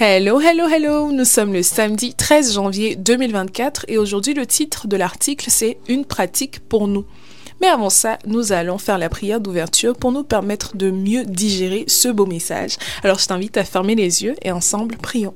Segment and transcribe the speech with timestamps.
[0.00, 1.10] Hello, hello, hello!
[1.10, 6.04] Nous sommes le samedi 13 janvier 2024 et aujourd'hui le titre de l'article c'est Une
[6.04, 7.04] pratique pour nous.
[7.60, 11.82] Mais avant ça, nous allons faire la prière d'ouverture pour nous permettre de mieux digérer
[11.88, 12.76] ce beau message.
[13.02, 15.34] Alors je t'invite à fermer les yeux et ensemble prions.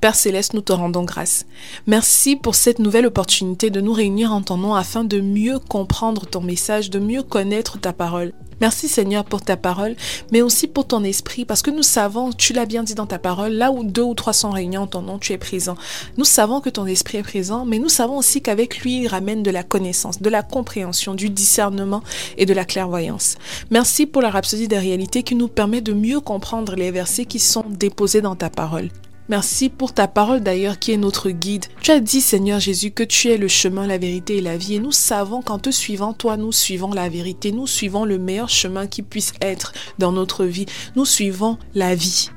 [0.00, 1.44] Père céleste, nous te rendons grâce.
[1.86, 6.24] Merci pour cette nouvelle opportunité de nous réunir en ton nom afin de mieux comprendre
[6.24, 8.32] ton message, de mieux connaître ta parole.
[8.62, 9.96] Merci Seigneur pour ta parole,
[10.30, 13.18] mais aussi pour ton esprit, parce que nous savons, tu l'as bien dit dans ta
[13.18, 15.76] parole, là où deux ou trois sont réunis en ton nom, tu es présent.
[16.16, 19.42] Nous savons que ton esprit est présent, mais nous savons aussi qu'avec lui, il ramène
[19.42, 22.04] de la connaissance, de la compréhension, du discernement
[22.38, 23.34] et de la clairvoyance.
[23.72, 27.40] Merci pour la rhapsodie des réalités qui nous permet de mieux comprendre les versets qui
[27.40, 28.90] sont déposés dans ta parole.
[29.28, 31.66] Merci pour ta parole d'ailleurs qui est notre guide.
[31.80, 34.74] Tu as dit Seigneur Jésus que tu es le chemin, la vérité et la vie
[34.74, 38.48] et nous savons qu'en te suivant, toi, nous suivons la vérité, nous suivons le meilleur
[38.48, 40.66] chemin qui puisse être dans notre vie.
[40.96, 42.30] Nous suivons la vie.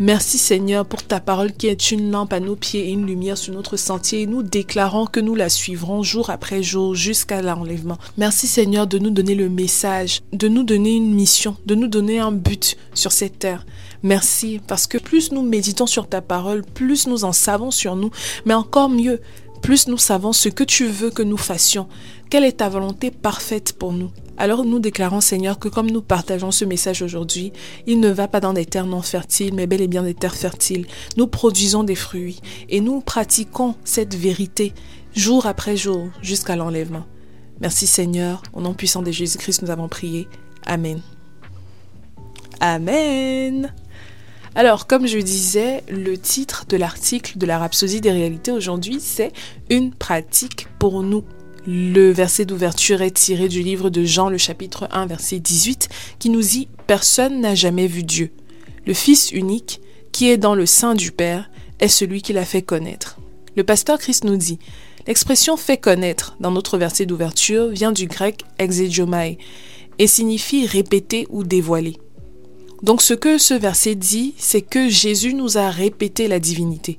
[0.00, 3.36] Merci Seigneur pour ta parole qui est une lampe à nos pieds et une lumière
[3.36, 4.28] sur notre sentier.
[4.28, 7.98] Nous déclarons que nous la suivrons jour après jour jusqu'à l'enlèvement.
[8.16, 12.20] Merci Seigneur de nous donner le message, de nous donner une mission, de nous donner
[12.20, 13.66] un but sur cette terre.
[14.04, 18.12] Merci parce que plus nous méditons sur ta parole, plus nous en savons sur nous,
[18.46, 19.20] mais encore mieux,
[19.58, 21.88] plus nous savons ce que tu veux que nous fassions.
[22.30, 24.10] Quelle est ta volonté parfaite pour nous?
[24.36, 27.52] Alors nous déclarons Seigneur que comme nous partageons ce message aujourd'hui,
[27.86, 30.36] il ne va pas dans des terres non fertiles, mais bel et bien des terres
[30.36, 30.86] fertiles.
[31.16, 34.72] Nous produisons des fruits et nous pratiquons cette vérité
[35.14, 37.04] jour après jour jusqu'à l'enlèvement.
[37.60, 40.28] Merci Seigneur, au nom puissant de Jésus-Christ nous avons prié.
[40.64, 41.00] Amen.
[42.60, 43.72] Amen.
[44.54, 49.32] Alors, comme je disais, le titre de l'article de la Rhapsodie des réalités aujourd'hui, c'est
[49.70, 51.24] Une pratique pour nous.
[51.66, 56.30] Le verset d'ouverture est tiré du livre de Jean, le chapitre 1, verset 18, qui
[56.30, 58.30] nous dit Personne n'a jamais vu Dieu.
[58.86, 59.80] Le Fils unique,
[60.12, 63.18] qui est dans le sein du Père, est celui qui l'a fait connaître.
[63.54, 64.58] Le pasteur Christ nous dit
[65.06, 69.38] L'expression fait connaître dans notre verset d'ouverture vient du grec exegiomai
[69.98, 71.98] et signifie répéter ou dévoiler.
[72.82, 76.98] Donc ce que ce verset dit, c'est que Jésus nous a répété la divinité.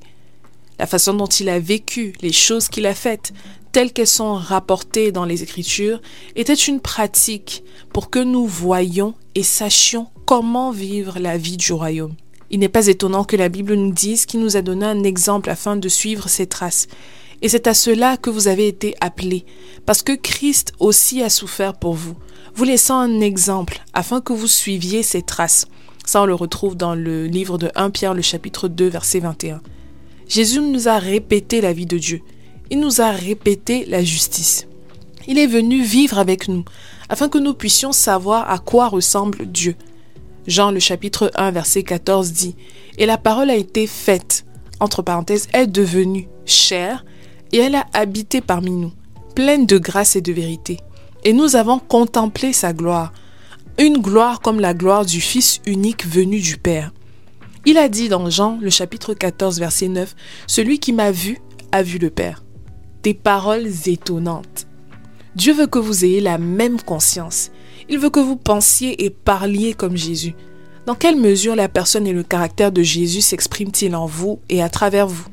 [0.78, 3.32] La façon dont il a vécu, les choses qu'il a faites,
[3.72, 6.00] telles qu'elles sont rapportées dans les Écritures,
[6.36, 12.14] était une pratique pour que nous voyions et sachions comment vivre la vie du royaume.
[12.50, 15.50] Il n'est pas étonnant que la Bible nous dise qu'il nous a donné un exemple
[15.50, 16.88] afin de suivre ses traces.
[17.42, 19.46] Et c'est à cela que vous avez été appelés,
[19.86, 22.16] parce que Christ aussi a souffert pour vous,
[22.54, 25.66] vous laissant un exemple afin que vous suiviez ses traces.
[26.04, 29.60] Ça, on le retrouve dans le livre de 1 Pierre, le chapitre 2, verset 21.
[30.28, 32.22] Jésus nous a répété la vie de Dieu.
[32.70, 34.66] Il nous a répété la justice.
[35.26, 36.64] Il est venu vivre avec nous,
[37.08, 39.76] afin que nous puissions savoir à quoi ressemble Dieu.
[40.46, 42.56] Jean le chapitre 1 verset 14 dit,
[42.98, 44.46] Et la parole a été faite,
[44.80, 47.04] entre parenthèses, est devenue chère,
[47.52, 48.92] et elle a habité parmi nous,
[49.34, 50.78] pleine de grâce et de vérité.
[51.24, 53.12] Et nous avons contemplé sa gloire,
[53.78, 56.92] une gloire comme la gloire du Fils unique venu du Père.
[57.66, 60.14] Il a dit dans Jean le chapitre 14 verset 9,
[60.46, 61.38] Celui qui m'a vu
[61.72, 62.42] a vu le Père.
[63.02, 64.66] Des paroles étonnantes.
[65.36, 67.50] Dieu veut que vous ayez la même conscience.
[67.88, 70.34] Il veut que vous pensiez et parliez comme Jésus.
[70.86, 74.68] Dans quelle mesure la personne et le caractère de Jésus s'expriment-ils en vous et à
[74.68, 75.26] travers vous?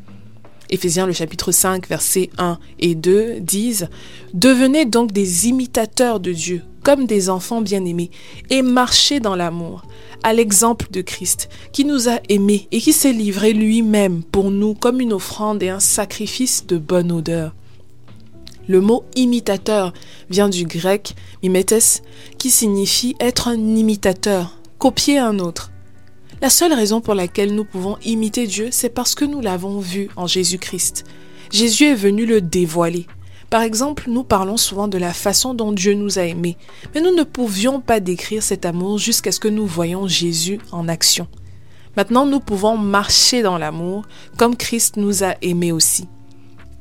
[0.70, 3.90] Éphésiens le chapitre 5 versets 1 et 2 disent
[4.34, 8.12] Devenez donc des imitateurs de Dieu comme des enfants bien-aimés
[8.50, 9.84] et marchez dans l'amour,
[10.24, 14.74] à l'exemple de Christ, qui nous a aimés et qui s'est livré lui-même pour nous
[14.74, 17.54] comme une offrande et un sacrifice de bonne odeur.
[18.68, 19.94] Le mot imitateur
[20.30, 22.02] vient du grec mimetes,
[22.38, 25.72] qui signifie être un imitateur, copier un autre.
[26.40, 30.10] La seule raison pour laquelle nous pouvons imiter Dieu, c'est parce que nous l'avons vu
[30.16, 31.04] en Jésus-Christ.
[31.52, 33.08] Jésus est venu le dévoiler.
[33.50, 36.58] Par exemple, nous parlons souvent de la façon dont Dieu nous a aimés,
[36.94, 40.88] mais nous ne pouvions pas décrire cet amour jusqu'à ce que nous voyions Jésus en
[40.88, 41.28] action.
[41.96, 44.04] Maintenant, nous pouvons marcher dans l'amour
[44.38, 46.08] comme Christ nous a aimés aussi.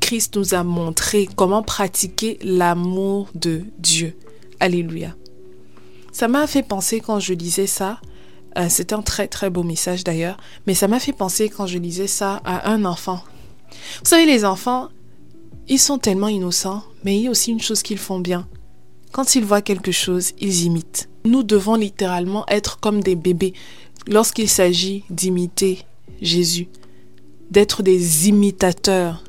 [0.00, 4.14] Christ nous a montré comment pratiquer l'amour de Dieu.
[4.60, 5.14] Alléluia.
[6.12, 8.00] Ça m'a fait penser quand je lisais ça
[8.56, 10.36] euh, c'est un très très beau message d'ailleurs,
[10.66, 13.22] mais ça m'a fait penser quand je lisais ça à un enfant.
[13.70, 14.88] Vous savez, les enfants,
[15.68, 18.46] ils sont tellement innocents, mais il y a aussi une chose qu'ils font bien.
[19.12, 21.08] Quand ils voient quelque chose, ils imitent.
[21.24, 23.54] Nous devons littéralement être comme des bébés
[24.06, 25.80] lorsqu'il s'agit d'imiter
[26.22, 26.68] Jésus,
[27.50, 29.24] d'être des imitateurs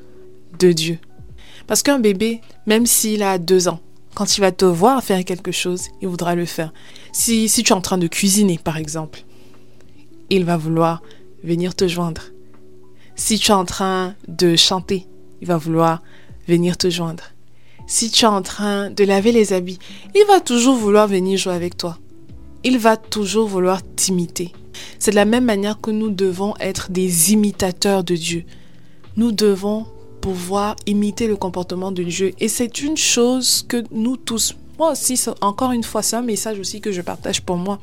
[0.60, 1.00] de Dieu.
[1.66, 3.80] Parce qu'un bébé, même s'il a deux ans,
[4.18, 6.74] quand il va te voir faire quelque chose, il voudra le faire.
[7.12, 9.24] Si, si tu es en train de cuisiner, par exemple,
[10.32, 11.04] il va vouloir
[11.44, 12.24] venir te joindre.
[13.16, 15.06] Si tu es en train de chanter,
[15.40, 16.02] il va vouloir
[16.48, 17.26] venir te joindre.
[17.86, 19.78] Si tu es en train de laver les habits,
[20.16, 22.00] il va toujours vouloir venir jouer avec toi.
[22.64, 24.52] Il va toujours vouloir t'imiter.
[24.98, 28.46] C'est de la même manière que nous devons être des imitateurs de Dieu.
[29.16, 29.86] Nous devons
[30.86, 32.34] imiter le comportement de Dieu.
[32.40, 36.60] Et c'est une chose que nous tous, moi aussi, encore une fois, c'est un message
[36.60, 37.80] aussi que je partage pour moi.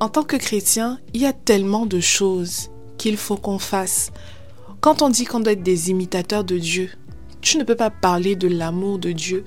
[0.00, 4.12] En tant que chrétien, il y a tellement de choses qu'il faut qu'on fasse.
[4.80, 6.90] Quand on dit qu'on doit être des imitateurs de Dieu,
[7.40, 9.44] tu ne peux pas parler de l'amour de Dieu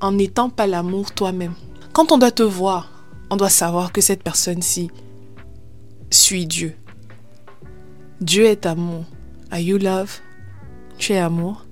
[0.00, 1.54] en n'étant pas l'amour toi-même.
[1.92, 2.90] Quand on doit te voir,
[3.30, 4.90] on doit savoir que cette personne-ci
[6.10, 6.74] suis Dieu.
[8.20, 9.04] Dieu est amour.
[9.50, 10.20] Are you love?
[11.00, 11.64] Tu es amour.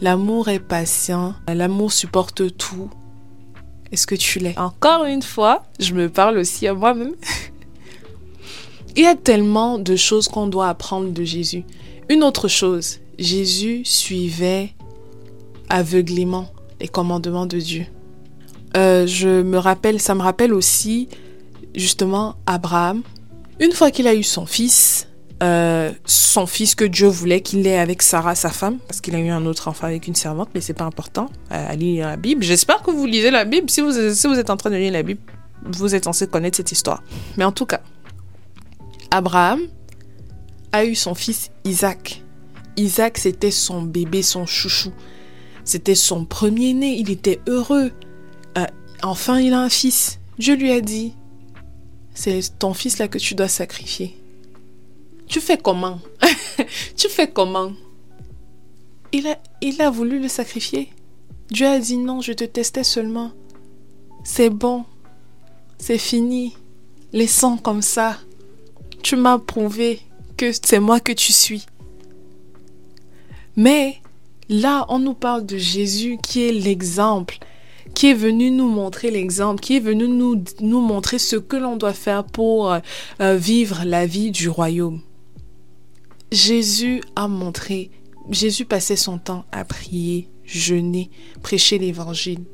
[0.00, 1.34] L'amour est patient.
[1.48, 2.90] L'amour supporte tout.
[3.90, 4.56] Est-ce que tu l'es?
[4.56, 7.16] Encore une fois, je me parle aussi à moi-même.
[8.96, 11.64] Il y a tellement de choses qu'on doit apprendre de Jésus.
[12.08, 14.74] Une autre chose, Jésus suivait
[15.68, 16.48] aveuglément
[16.80, 17.86] les commandements de Dieu.
[18.76, 21.08] Euh, je me rappelle, ça me rappelle aussi
[21.74, 23.02] justement Abraham,
[23.58, 25.07] une fois qu'il a eu son fils,
[25.42, 29.20] euh, son fils que Dieu voulait qu'il ait avec Sarah, sa femme, parce qu'il a
[29.20, 32.42] eu un autre enfant avec une servante, mais c'est pas important euh, lire la Bible.
[32.42, 33.70] J'espère que vous lisez la Bible.
[33.70, 35.20] Si vous, si vous êtes en train de lire la Bible,
[35.64, 37.02] vous êtes censé connaître cette histoire.
[37.36, 37.80] Mais en tout cas,
[39.10, 39.60] Abraham
[40.72, 42.22] a eu son fils Isaac.
[42.76, 44.92] Isaac, c'était son bébé, son chouchou.
[45.64, 46.96] C'était son premier-né.
[46.98, 47.92] Il était heureux.
[48.56, 48.66] Euh,
[49.02, 50.18] enfin, il a un fils.
[50.38, 51.14] Dieu lui a dit,
[52.14, 54.16] c'est ton fils là que tu dois sacrifier.
[55.28, 56.00] Tu fais comment?
[56.96, 57.72] Tu fais comment?
[59.12, 60.90] Il a, voulu le sacrifier.
[61.50, 63.32] Dieu a dit non, je te testais seulement.
[64.24, 64.84] C'est bon.
[65.78, 66.56] C'est fini.
[67.12, 68.18] Laissons comme ça.
[69.02, 70.00] Tu m'as prouvé
[70.36, 71.64] que c'est moi que tu suis.
[73.56, 73.96] Mais
[74.48, 77.38] là, on nous parle de Jésus qui est l'exemple
[77.94, 81.94] qui est venu nous montrer l'exemple, qui est venu nous, montrer ce que l'on doit
[81.94, 85.00] faire pour euh, vivre la vie du royaume.
[86.30, 87.90] Jésus a montré,
[88.30, 91.10] Jésus passait son temps à prier, jeûner,
[91.42, 92.44] prêcher l'évangile,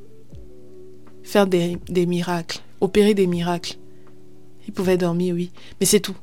[1.23, 3.77] faire des, des miracles, opérer des miracles.
[4.67, 5.51] Il pouvait dormir, oui,
[5.81, 6.17] mais c'est tout.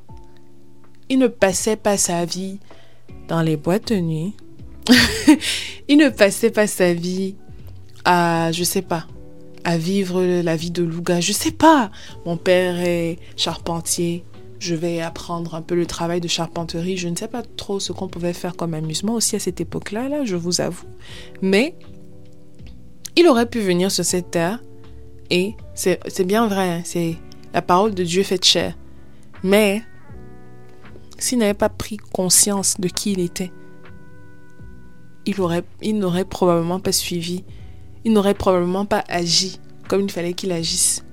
[1.09, 2.59] Il ne passait pas sa vie
[3.27, 4.33] dans les boîtes de nuit.
[5.87, 7.35] il ne passait pas sa vie
[8.05, 9.07] à, je sais pas,
[9.63, 11.19] à vivre la vie de Louga.
[11.19, 11.91] Je sais pas.
[12.25, 14.23] Mon père est charpentier.
[14.61, 16.95] Je vais apprendre un peu le travail de charpenterie.
[16.95, 20.07] Je ne sais pas trop ce qu'on pouvait faire comme amusement aussi à cette époque-là,
[20.07, 20.85] là, je vous avoue.
[21.41, 21.75] Mais
[23.15, 24.61] il aurait pu venir sur cette terre
[25.29, 27.17] et c'est bien vrai, hein, c'est
[27.53, 28.77] la parole de Dieu faite chair.
[29.43, 29.81] Mais
[31.17, 33.51] s'il n'avait pas pris conscience de qui il était,
[35.25, 37.43] il aurait, il n'aurait probablement pas suivi
[38.03, 41.03] il n'aurait probablement pas agi comme il fallait qu'il agisse.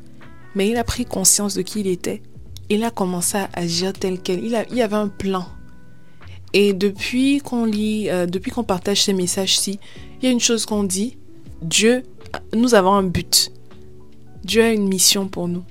[0.54, 2.22] Mais il a pris conscience de qui il était.
[2.70, 4.44] Il a commencé à agir tel quel.
[4.44, 5.46] Il, a, il avait un plan.
[6.52, 9.78] Et depuis qu'on lit, euh, depuis qu'on partage ces messages-ci,
[10.20, 11.16] il y a une chose qu'on dit.
[11.62, 12.02] Dieu,
[12.54, 13.52] nous avons un but.
[14.44, 15.64] Dieu a une mission pour nous.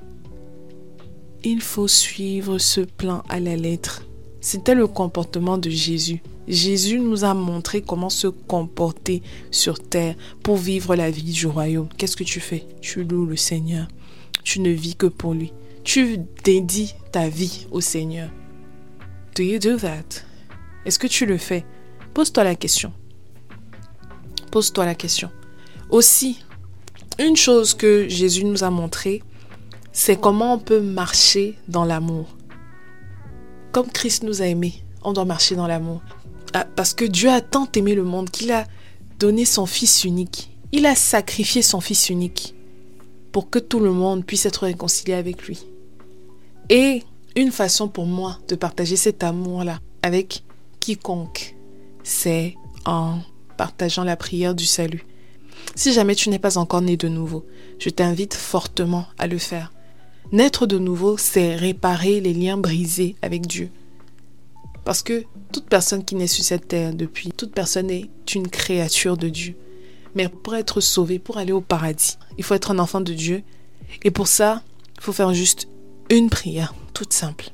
[1.43, 4.03] Il faut suivre ce plan à la lettre.
[4.41, 6.21] C'était le comportement de Jésus.
[6.47, 11.89] Jésus nous a montré comment se comporter sur terre pour vivre la vie du royaume.
[11.97, 12.65] Qu'est-ce que tu fais?
[12.81, 13.87] Tu loues le Seigneur.
[14.43, 15.51] Tu ne vis que pour lui.
[15.87, 18.29] Tu dédies ta vie au Seigneur?
[19.37, 20.25] Do you do that?
[20.85, 21.65] Est-ce que tu le fais?
[22.13, 22.91] Pose-toi la question.
[24.51, 25.31] Pose-toi la question.
[25.89, 26.43] Aussi,
[27.19, 29.23] une chose que Jésus nous a montré,
[29.93, 32.35] c'est comment on peut marcher dans l'amour.
[33.71, 36.01] Comme Christ nous a aimés, on doit marcher dans l'amour.
[36.53, 38.65] Ah, parce que Dieu a tant aimé le monde qu'il a
[39.19, 40.49] donné son Fils unique.
[40.73, 42.55] Il a sacrifié son Fils unique
[43.31, 45.65] pour que tout le monde puisse être réconcilié avec lui.
[46.69, 47.03] Et
[47.35, 50.43] une façon pour moi de partager cet amour-là avec
[50.79, 51.55] quiconque,
[52.03, 52.55] c'est
[52.85, 53.19] en
[53.55, 55.05] partageant la prière du salut.
[55.75, 57.45] Si jamais tu n'es pas encore né de nouveau,
[57.79, 59.71] je t'invite fortement à le faire.
[60.31, 63.69] Naître de nouveau, c'est réparer les liens brisés avec Dieu.
[64.83, 69.15] Parce que toute personne qui naît sur cette terre depuis, toute personne est une créature
[69.15, 69.55] de Dieu.
[70.15, 73.43] Mais pour être sauvé, pour aller au paradis, il faut être un enfant de Dieu.
[74.03, 74.63] Et pour ça,
[74.97, 75.69] il faut faire juste
[76.09, 77.51] une prière, toute simple.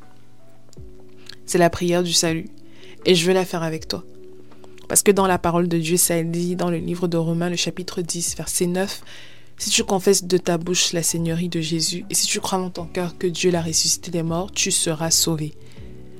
[1.45, 2.50] C'est la prière du salut.
[3.05, 4.03] Et je veux la faire avec toi.
[4.88, 7.55] Parce que dans la parole de Dieu, ça dit dans le livre de Romains, le
[7.55, 9.01] chapitre 10, verset 9,
[9.57, 12.69] Si tu confesses de ta bouche la Seigneurie de Jésus et si tu crois dans
[12.69, 15.53] ton cœur que Dieu l'a ressuscité des morts, tu seras sauvé.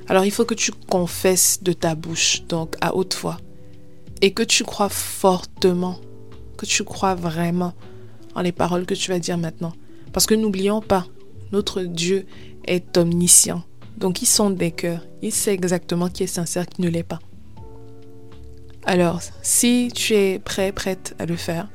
[0.08, 3.38] Alors il faut que tu confesses de ta bouche, donc à haute voix,
[4.22, 6.00] et que tu crois fortement,
[6.58, 7.74] que tu crois vraiment
[8.36, 9.74] en les paroles que tu vas dire maintenant.
[10.12, 11.08] Parce que n'oublions pas,
[11.54, 12.26] notre Dieu
[12.66, 13.64] est omniscient.
[13.98, 15.06] Donc il sonde des cœurs.
[15.22, 17.20] Il sait exactement qui est sincère, qui ne l'est pas.
[18.86, 21.70] Alors, si tu es prêt, prête à le faire,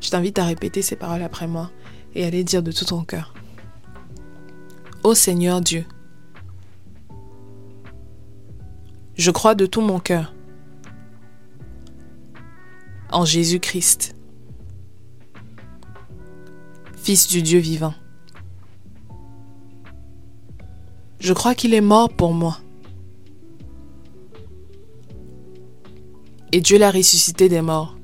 [0.00, 1.70] je t'invite à répéter ces paroles après moi
[2.14, 3.32] et à les dire de tout ton cœur.
[5.02, 5.86] Ô Seigneur Dieu,
[9.14, 10.34] je crois de tout mon cœur
[13.12, 14.14] en Jésus-Christ,
[16.96, 17.94] Fils du Dieu vivant.
[21.26, 22.56] Je crois qu'il est mort pour moi.
[26.52, 27.96] Et Dieu l'a ressuscité des morts.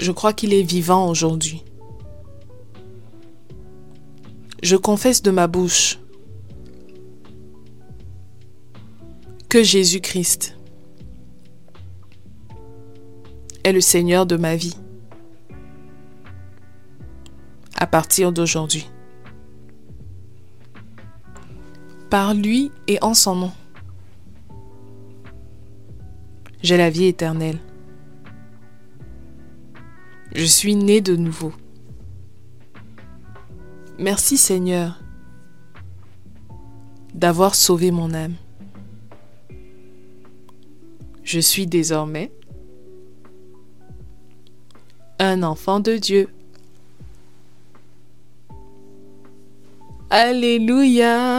[0.00, 1.62] Je crois qu'il est vivant aujourd'hui.
[4.60, 6.00] Je confesse de ma bouche
[9.48, 10.56] que Jésus-Christ
[13.62, 14.74] est le Seigneur de ma vie
[17.76, 18.90] à partir d'aujourd'hui.
[22.10, 23.52] Par lui et en son nom.
[26.62, 27.58] J'ai la vie éternelle.
[30.34, 31.52] Je suis né de nouveau.
[33.98, 35.00] Merci Seigneur
[37.14, 38.34] d'avoir sauvé mon âme.
[41.24, 42.30] Je suis désormais
[45.18, 46.28] un enfant de Dieu.
[50.10, 51.35] Alléluia,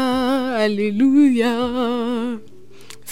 [0.58, 1.54] Alléluia.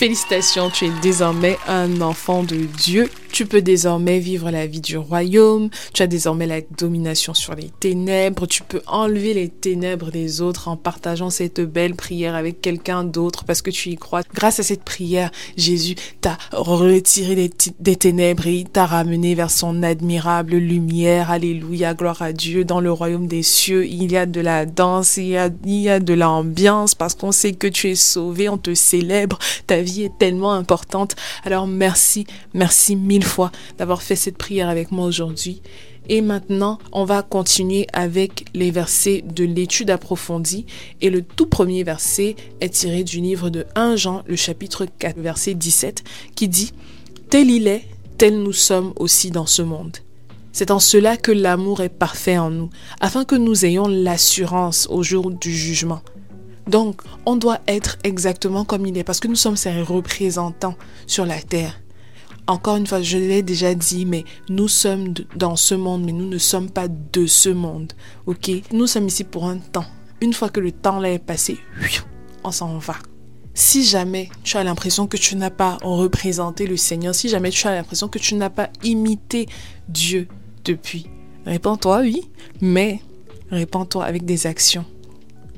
[0.06, 3.10] Félicitations, tu es désormais un enfant de Dieu.
[3.32, 5.70] Tu peux désormais vivre la vie du royaume.
[5.94, 8.46] Tu as désormais la domination sur les ténèbres.
[8.46, 13.44] Tu peux enlever les ténèbres des autres en partageant cette belle prière avec quelqu'un d'autre
[13.44, 14.22] parce que tu y crois.
[14.34, 20.56] Grâce à cette prière, Jésus t'a retiré des, ténèbres et t'a ramené vers son admirable
[20.56, 21.30] lumière.
[21.30, 22.64] Alléluia, gloire à Dieu.
[22.64, 25.82] Dans le royaume des cieux, il y a de la danse, il y a, il
[25.82, 29.40] y a de l'ambiance parce qu'on sait que tu es sauvé, on te célèbre.
[29.68, 31.16] Ta vie est tellement importante.
[31.44, 35.62] Alors merci, merci mille fois d'avoir fait cette prière avec moi aujourd'hui.
[36.08, 40.66] Et maintenant, on va continuer avec les versets de l'étude approfondie.
[41.02, 45.18] Et le tout premier verset est tiré du livre de 1 Jean, le chapitre 4,
[45.18, 46.04] verset 17,
[46.36, 46.74] qui dit
[47.30, 47.86] Tel il est,
[48.18, 49.98] tel nous sommes aussi dans ce monde.
[50.52, 52.70] C'est en cela que l'amour est parfait en nous,
[53.02, 56.02] afin que nous ayons l'assurance au jour du jugement.
[56.68, 60.76] Donc, on doit être exactement comme il est parce que nous sommes ses représentants
[61.08, 61.80] sur la terre.
[62.48, 66.28] Encore une fois, je l'ai déjà dit, mais nous sommes dans ce monde, mais nous
[66.28, 67.94] ne sommes pas de ce monde.
[68.28, 68.52] Ok?
[68.72, 69.86] Nous sommes ici pour un temps.
[70.22, 71.58] Une fois que le temps là est passé,
[72.44, 72.96] on s'en va.
[73.54, 77.68] Si jamais tu as l'impression que tu n'as pas représenté le Seigneur, si jamais tu
[77.68, 79.48] as l'impression que tu n'as pas imité
[79.88, 80.28] Dieu
[80.64, 81.08] depuis,
[81.46, 82.30] réponds-toi oui,
[82.62, 83.00] mais
[83.50, 84.86] réponds-toi avec des actions.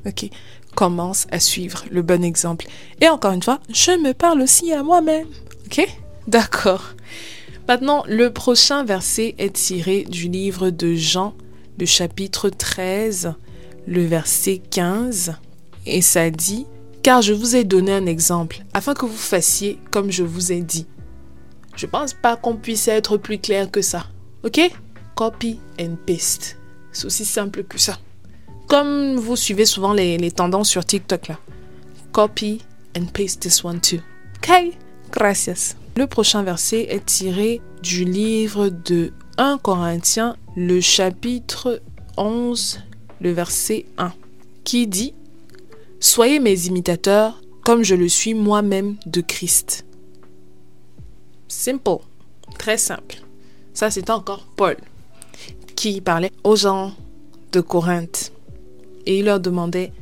[0.06, 0.30] Ok?
[0.78, 2.68] Commence à suivre le bon exemple.
[3.00, 5.26] Et encore une fois, je me parle aussi à moi-même.
[5.66, 5.84] Ok?
[6.28, 6.94] D'accord.
[7.66, 11.34] Maintenant, le prochain verset est tiré du livre de Jean,
[11.80, 13.34] le chapitre 13,
[13.88, 15.34] le verset 15.
[15.84, 16.64] Et ça dit,
[17.02, 20.60] car je vous ai donné un exemple, afin que vous fassiez comme je vous ai
[20.60, 20.86] dit.
[21.74, 24.06] Je pense pas qu'on puisse être plus clair que ça.
[24.44, 24.60] Ok?
[25.16, 26.56] Copy and paste.
[26.92, 27.98] C'est aussi simple que ça.
[28.68, 31.38] Comme vous suivez souvent les, tendances sur TikTok là.
[32.12, 32.60] Copy
[32.96, 34.00] and paste this one too.
[34.36, 34.76] Ok,
[35.10, 35.74] gracias.
[35.96, 41.80] Le prochain verset est tiré du livre de 1 Corinthiens, le chapitre
[42.18, 42.80] 11,
[43.22, 44.12] le verset 1,
[44.64, 45.14] qui dit
[45.98, 49.86] Soyez mes imitateurs comme je le suis moi-même de Christ.
[51.48, 52.00] Simple,
[52.58, 53.16] très simple.
[53.72, 54.76] Ça, c'est encore Paul
[55.74, 56.92] qui parlait aux gens
[57.52, 58.32] de Corinthe
[59.08, 59.92] et il leur demandait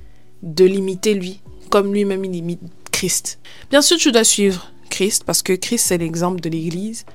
[0.42, 2.60] de l'imiter lui, comme lui-même il imite
[2.90, 3.38] Christ.
[3.70, 7.06] Bien sûr, tu dois suivre Christ parce que Christ c'est l'exemple de l'Église.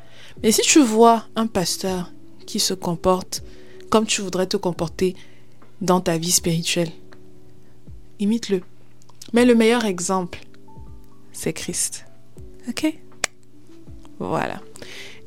[0.42, 2.12] Mais si tu vois un pasteur
[2.48, 3.44] qui se comporte
[3.90, 5.16] comme tu voudrais te comporter
[5.82, 6.92] dans ta vie spirituelle,
[8.20, 8.62] imite-le.
[9.34, 10.40] Mais le meilleur exemple,
[11.34, 12.06] c'est Christ.
[12.70, 12.98] Ok?
[14.20, 14.62] Voilà.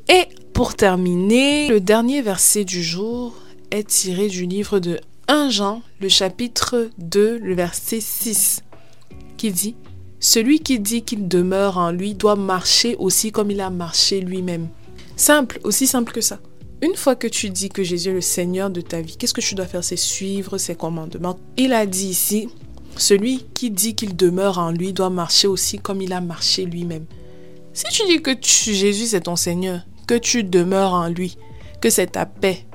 [0.09, 3.35] Et pour terminer, le dernier verset du jour
[3.69, 8.61] est tiré du livre de 1 Jean, le chapitre 2, le verset 6,
[9.37, 9.75] qui dit
[10.19, 14.67] Celui qui dit qu'il demeure en lui doit marcher aussi comme il a marché lui-même.
[15.15, 16.39] Simple, aussi simple que ça.
[16.83, 19.41] Une fois que tu dis que Jésus est le Seigneur de ta vie, qu'est-ce que
[19.41, 19.83] tu dois faire?
[19.83, 21.39] C'est suivre ses commandements.
[21.57, 22.47] Il a dit ici,
[22.95, 27.05] celui qui dit qu'il demeure en lui doit marcher aussi comme il a marché lui-même.
[27.73, 31.35] Si tu dis que Jésus c'est ton Seigneur, que tu demeures en lui,
[31.81, 32.67] que c'est ta paix,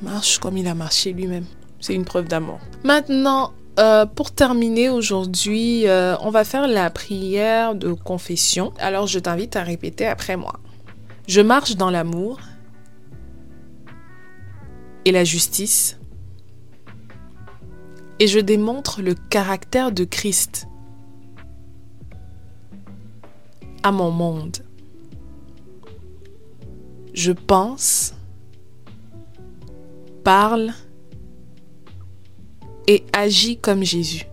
[0.00, 1.44] marche comme il a marché lui-même.
[1.86, 2.58] C'est une preuve d'amour.
[2.82, 8.72] Maintenant, euh, pour terminer aujourd'hui, euh, on va faire la prière de confession.
[8.80, 10.54] Alors je t'invite à répéter après moi.
[11.28, 12.40] Je marche dans l'amour
[15.04, 15.96] et la justice
[18.18, 20.66] et je démontre le caractère de Christ
[23.84, 24.56] à mon monde.
[27.14, 28.12] Je pense,
[30.24, 30.72] parle
[32.86, 34.26] et agis comme Jésus,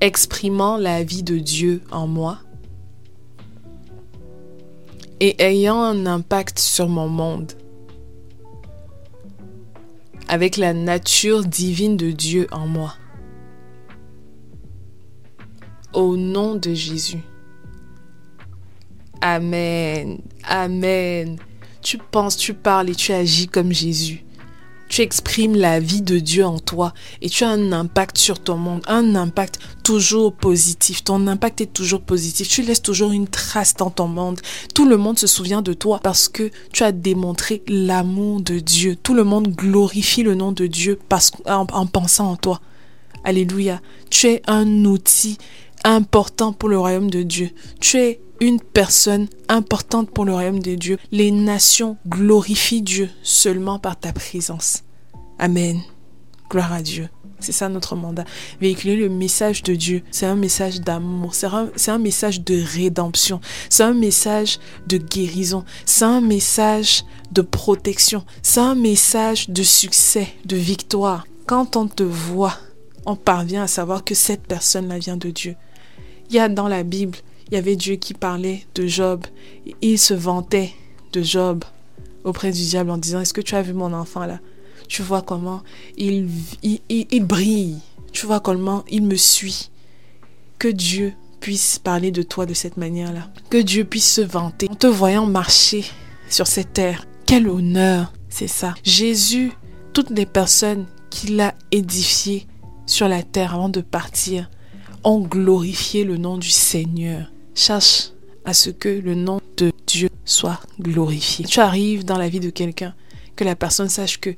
[0.00, 2.38] exprimant la vie de Dieu en moi
[5.20, 7.52] et ayant un impact sur mon monde
[10.28, 12.94] avec la nature divine de Dieu en moi.
[15.94, 17.22] Au nom de Jésus.
[19.22, 20.20] Amen.
[20.44, 21.38] Amen.
[21.80, 24.22] Tu penses, tu parles et tu agis comme Jésus
[24.88, 26.92] tu exprimes la vie de Dieu en toi
[27.22, 31.04] et tu as un impact sur ton monde, un impact toujours positif.
[31.04, 32.48] Ton impact est toujours positif.
[32.48, 34.40] Tu laisses toujours une trace dans ton monde.
[34.74, 38.96] Tout le monde se souvient de toi parce que tu as démontré l'amour de Dieu.
[38.96, 40.98] Tout le monde glorifie le nom de Dieu
[41.46, 42.60] en pensant en toi.
[43.24, 43.80] Alléluia.
[44.10, 45.38] Tu es un outil
[45.84, 47.50] important pour le royaume de Dieu.
[47.80, 50.98] Tu es une personne importante pour le royaume de Dieu.
[51.10, 54.84] Les nations glorifient Dieu seulement par ta présence.
[55.38, 55.80] Amen.
[56.50, 57.08] Gloire à Dieu.
[57.40, 58.24] C'est ça notre mandat.
[58.60, 60.02] Véhiculer le message de Dieu.
[60.10, 61.34] C'est un message d'amour.
[61.34, 63.40] C'est un, un, message de rédemption.
[63.70, 65.64] C'est un message de guérison.
[65.86, 68.24] C'est un message de protection.
[68.42, 71.26] C'est un message de succès, de victoire.
[71.46, 72.58] Quand on te voit,
[73.06, 75.54] on parvient à savoir que cette personne-là vient de Dieu.
[76.30, 77.18] Il y a dans la Bible
[77.50, 79.24] il y avait Dieu qui parlait de Job.
[79.80, 80.74] Il se vantait
[81.12, 81.64] de Job
[82.24, 84.40] auprès du diable en disant, est-ce que tu as vu mon enfant là?
[84.86, 85.62] Tu vois comment
[85.96, 86.28] il,
[86.62, 87.78] il, brille.
[88.12, 89.70] Tu vois comment il me suit.
[90.58, 93.30] Que Dieu puisse parler de toi de cette manière-là.
[93.50, 95.84] Que Dieu puisse se vanter en te voyant marcher
[96.28, 97.06] sur cette terre.
[97.26, 98.74] Quel honneur, c'est ça.
[98.82, 99.52] Jésus,
[99.92, 102.46] toutes les personnes qu'il a édifiées
[102.86, 104.50] sur la terre avant de partir,
[105.04, 108.12] ont glorifié le nom du Seigneur cherche
[108.44, 111.44] à ce que le nom de Dieu soit glorifié.
[111.44, 112.94] Tu arrives dans la vie de quelqu'un,
[113.36, 114.30] que la personne sache que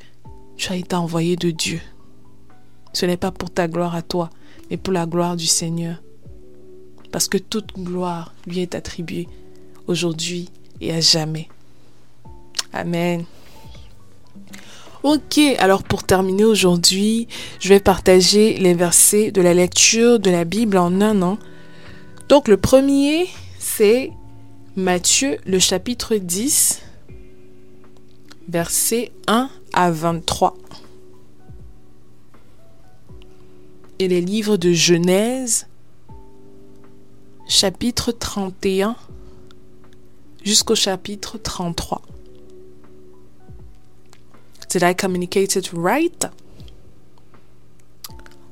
[0.57, 1.81] tu as été envoyé de Dieu.
[2.93, 4.31] Ce n'est pas pour ta gloire à toi,
[4.71, 6.03] mais pour la gloire du Seigneur.
[7.13, 9.29] Parce que toute gloire lui est attribuée
[9.87, 10.49] aujourd'hui
[10.81, 11.49] et à jamais.
[12.73, 13.25] Amen.
[15.03, 17.27] Ok, alors pour terminer aujourd'hui,
[17.59, 21.39] je vais partager les versets de la lecture de la Bible en un an
[22.31, 24.13] donc le premier, c'est
[24.77, 26.81] Matthieu, le chapitre 10,
[28.49, 30.57] versets 1 à 23.
[33.99, 35.67] Et les livres de Genèse,
[37.49, 38.95] chapitre 31
[40.45, 42.01] jusqu'au chapitre 33.
[44.71, 46.29] Did I communicate it right?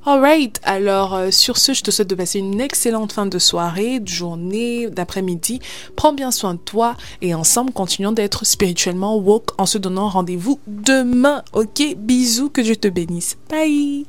[0.09, 4.01] Alright, alors euh, sur ce, je te souhaite de passer une excellente fin de soirée,
[4.01, 5.61] de journée, d'après-midi.
[5.97, 10.61] Prends bien soin de toi et ensemble, continuons d'être spirituellement woke en se donnant rendez-vous
[10.66, 11.42] demain.
[11.53, 13.37] Ok, bisous, que Dieu te bénisse.
[13.51, 14.07] Bye